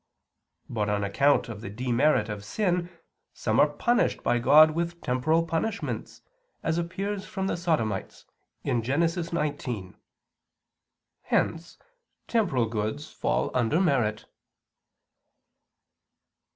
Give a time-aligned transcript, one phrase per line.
[0.67, 2.89] But on account of the demerit of sin
[3.35, 6.23] some are punished by God with temporal punishments,
[6.63, 8.25] as appears from the Sodomites,
[8.65, 8.81] Gen.
[8.99, 9.95] 19.
[11.21, 11.77] Hence
[12.27, 14.25] temporal goods fall under merit.